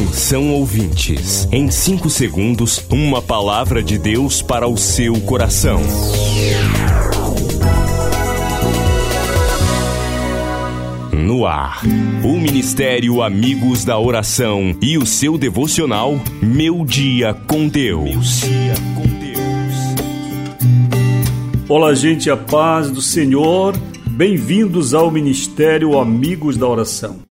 [0.00, 5.78] Atenção ouvintes, em 5 segundos, uma palavra de Deus para o seu coração.
[11.12, 11.82] No ar,
[12.24, 18.40] o Ministério Amigos da Oração e o seu devocional Meu Dia com Deus.
[21.68, 23.76] Olá, gente, a paz do Senhor.
[24.06, 27.29] Bem-vindos ao Ministério Amigos da Oração.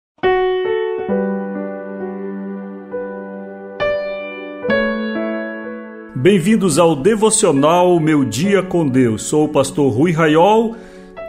[6.21, 9.23] Bem-vindos ao devocional Meu Dia com Deus.
[9.23, 10.75] Sou o pastor Rui Raiol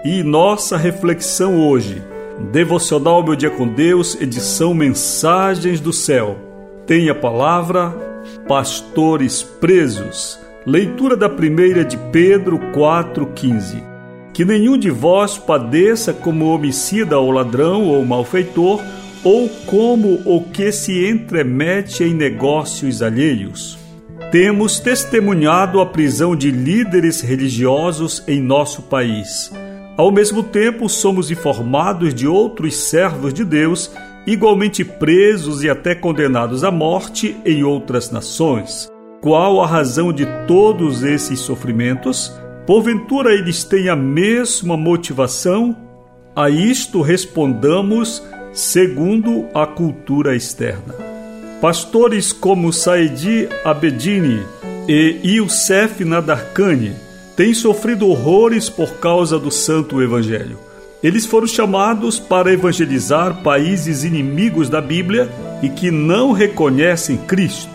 [0.03, 2.01] e nossa reflexão hoje.
[2.51, 6.35] Devocional Meu Dia com Deus, edição Mensagens do Céu.
[6.87, 7.91] Tem a palavra
[8.47, 10.39] Pastores Presos.
[10.65, 13.83] Leitura da primeira de Pedro 4,15.
[14.33, 18.81] Que nenhum de vós padeça como homicida ou ladrão ou malfeitor,
[19.23, 23.77] ou como o que se entremete em negócios alheios
[24.31, 29.51] temos testemunhado a prisão de líderes religiosos em nosso país.
[29.97, 33.91] Ao mesmo tempo, somos informados de outros servos de Deus
[34.27, 38.87] igualmente presos e até condenados à morte em outras nações.
[39.19, 42.31] Qual a razão de todos esses sofrimentos?
[42.67, 45.75] Porventura eles têm a mesma motivação?
[46.35, 51.08] A isto respondamos segundo a cultura externa.
[51.61, 54.41] Pastores como Saedi Abedini
[54.87, 56.93] e Youssef Nadarkhani
[57.35, 60.57] têm sofrido horrores por causa do Santo Evangelho.
[61.03, 65.29] Eles foram chamados para evangelizar países inimigos da Bíblia
[65.61, 67.71] e que não reconhecem Cristo.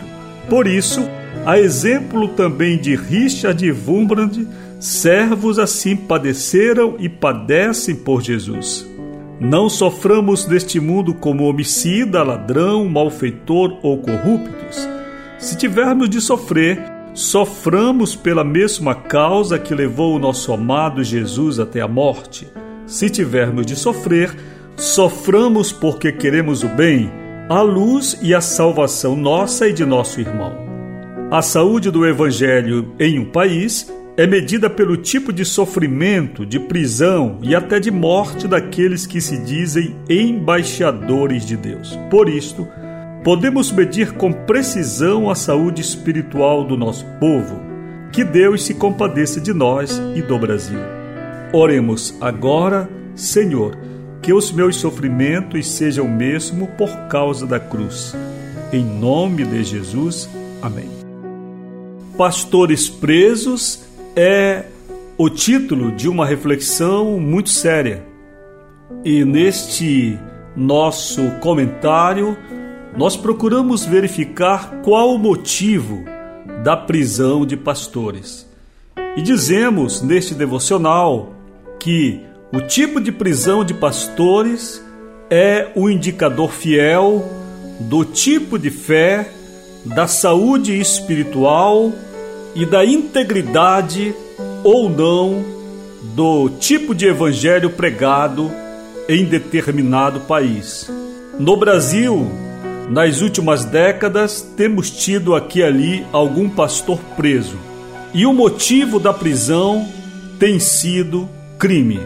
[0.49, 1.07] Por isso,
[1.45, 4.47] a exemplo também de Richard Wurmbrand,
[4.79, 8.94] servos assim padeceram e padecem por Jesus.
[9.39, 14.87] Não soframos neste mundo como homicida, ladrão, malfeitor ou corruptos.
[15.37, 16.81] Se tivermos de sofrer,
[17.13, 22.47] soframos pela mesma causa que levou o nosso amado Jesus até a morte.
[22.85, 24.33] Se tivermos de sofrer,
[24.77, 27.11] soframos porque queremos o bem,
[27.49, 30.65] a luz e a salvação nossa e de nosso irmão.
[31.29, 37.37] A saúde do Evangelho em um país é medida pelo tipo de sofrimento, de prisão
[37.41, 41.99] e até de morte daqueles que se dizem embaixadores de Deus.
[42.09, 42.65] Por isto,
[43.23, 47.59] podemos medir com precisão a saúde espiritual do nosso povo.
[48.13, 50.79] Que Deus se compadeça de nós e do Brasil.
[51.51, 53.77] Oremos agora, Senhor,
[54.21, 58.15] que os meus sofrimentos sejam mesmo por causa da cruz.
[58.71, 60.29] Em nome de Jesus.
[60.61, 60.89] Amém.
[62.17, 63.84] Pastores presos
[64.15, 64.65] é
[65.17, 68.03] o título de uma reflexão muito séria.
[69.03, 70.17] E neste
[70.55, 72.37] nosso comentário,
[72.95, 76.03] nós procuramos verificar qual o motivo
[76.63, 78.47] da prisão de pastores.
[79.17, 81.33] E dizemos neste devocional
[81.79, 82.21] que
[82.53, 84.83] o tipo de prisão de pastores
[85.29, 87.23] é o indicador fiel
[87.79, 89.29] do tipo de fé,
[89.85, 91.91] da saúde espiritual
[92.55, 94.15] e da integridade
[94.63, 95.43] ou não
[96.15, 98.49] do tipo de evangelho pregado
[99.09, 100.89] em determinado país.
[101.37, 102.31] No Brasil,
[102.89, 107.57] nas últimas décadas, temos tido aqui e ali algum pastor preso.
[108.13, 109.85] E o motivo da prisão
[110.39, 111.27] tem sido
[111.59, 111.99] crime,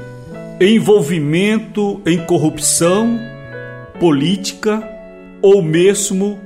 [0.60, 3.20] envolvimento em corrupção,
[4.00, 4.82] política
[5.42, 6.40] ou mesmo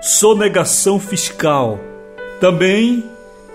[0.00, 1.80] sonegação fiscal.
[2.40, 3.02] Também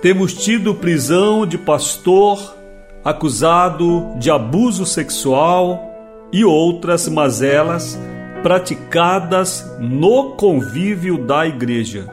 [0.02, 2.56] temos tido prisão de pastor
[3.04, 5.86] acusado de abuso sexual
[6.32, 8.00] e outras mazelas
[8.42, 12.08] praticadas no convívio da igreja.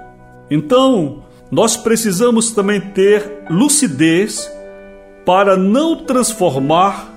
[0.50, 4.50] Então, nós precisamos também ter lucidez
[5.24, 7.12] para não transformar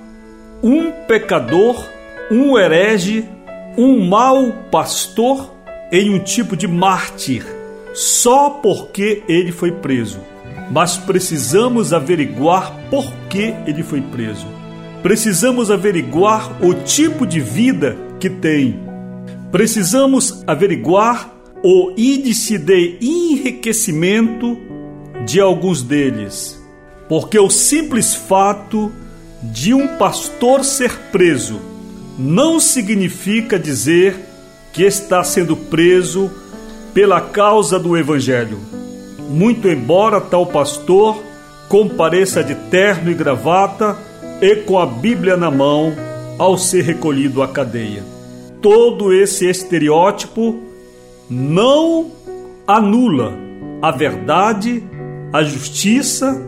[0.62, 1.84] um pecador,
[2.30, 3.28] um herege,
[3.76, 5.52] um mau pastor
[5.90, 7.44] em um tipo de mártir
[7.92, 10.29] só porque ele foi preso
[10.70, 14.46] mas precisamos averiguar por que ele foi preso.
[15.02, 18.78] Precisamos averiguar o tipo de vida que tem.
[19.50, 24.56] Precisamos averiguar o índice de enriquecimento
[25.26, 26.58] de alguns deles,
[27.08, 28.92] porque o simples fato
[29.42, 31.60] de um pastor ser preso
[32.18, 34.16] não significa dizer
[34.72, 36.30] que está sendo preso
[36.94, 38.79] pela causa do Evangelho
[39.30, 41.22] muito embora tal pastor
[41.68, 43.96] compareça de terno e gravata
[44.42, 45.94] e com a Bíblia na mão
[46.36, 48.02] ao ser recolhido à cadeia.
[48.60, 50.58] Todo esse estereótipo
[51.30, 52.10] não
[52.66, 53.32] anula
[53.80, 54.82] a verdade,
[55.32, 56.42] a justiça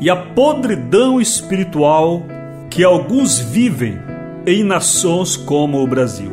[0.00, 2.24] e a podridão espiritual
[2.68, 3.96] que alguns vivem
[4.44, 6.32] em nações como o Brasil.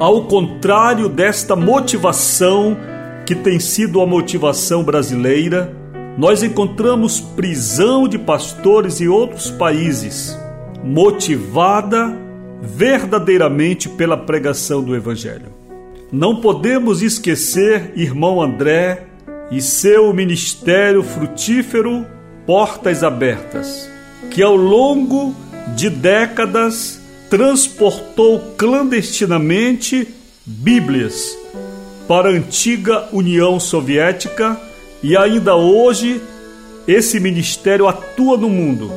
[0.00, 2.76] Ao contrário desta motivação
[3.30, 5.72] que tem sido a motivação brasileira,
[6.18, 10.36] nós encontramos prisão de pastores em outros países,
[10.82, 12.12] motivada
[12.60, 15.46] verdadeiramente pela pregação do Evangelho.
[16.10, 19.04] Não podemos esquecer irmão André
[19.48, 22.04] e seu ministério frutífero
[22.44, 23.88] Portas Abertas,
[24.28, 25.36] que ao longo
[25.76, 27.00] de décadas
[27.30, 30.08] transportou clandestinamente
[30.44, 31.38] Bíblias
[32.10, 34.60] para a antiga União Soviética
[35.00, 36.20] e ainda hoje
[36.84, 38.90] esse ministério atua no mundo,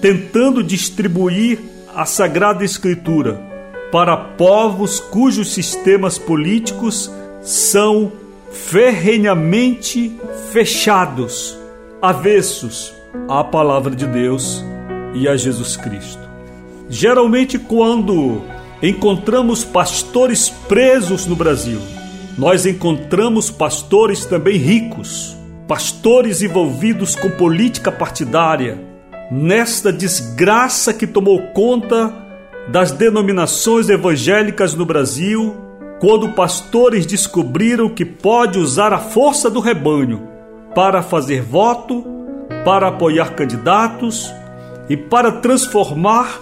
[0.00, 1.58] tentando distribuir
[1.94, 3.38] a Sagrada Escritura
[3.92, 7.12] para povos cujos sistemas políticos
[7.42, 8.10] são
[8.50, 10.18] ferrenhamente
[10.50, 11.58] fechados,
[12.00, 12.94] avessos
[13.28, 14.64] à palavra de Deus
[15.12, 16.26] e a Jesus Cristo.
[16.88, 18.40] Geralmente, quando
[18.82, 21.78] encontramos pastores presos no Brasil,
[22.36, 25.36] nós encontramos pastores também ricos,
[25.68, 28.78] pastores envolvidos com política partidária,
[29.30, 32.12] nesta desgraça que tomou conta
[32.68, 35.54] das denominações evangélicas no Brasil,
[36.00, 40.28] quando pastores descobriram que pode usar a força do rebanho
[40.74, 42.04] para fazer voto,
[42.64, 44.32] para apoiar candidatos
[44.88, 46.40] e para transformar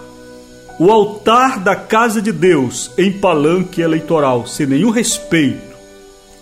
[0.79, 5.72] o altar da casa de Deus em palanque eleitoral, sem nenhum respeito.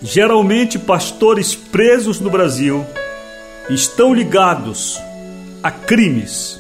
[0.03, 2.83] Geralmente, pastores presos no Brasil
[3.69, 4.99] estão ligados
[5.61, 6.59] a crimes,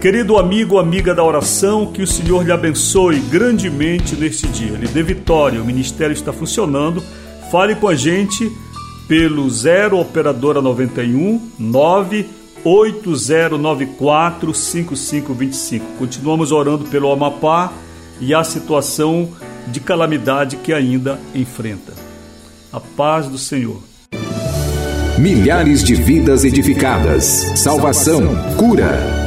[0.00, 4.76] Querido amigo, amiga da oração, que o Senhor lhe abençoe grandemente neste dia.
[4.76, 7.02] Lhe dê vitória, o ministério está funcionando.
[7.50, 8.48] Fale com a gente
[9.08, 15.84] pelo 0 operadora 91 98094 5525.
[15.98, 17.72] Continuamos orando pelo Amapá
[18.20, 19.30] e a situação
[19.66, 21.92] de calamidade que ainda enfrenta.
[22.72, 23.80] A paz do Senhor.
[25.18, 27.24] Milhares de vidas edificadas,
[27.56, 29.26] salvação, cura.